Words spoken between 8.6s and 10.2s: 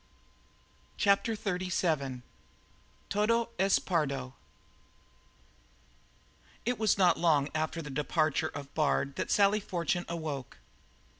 Bard that Sally Fortune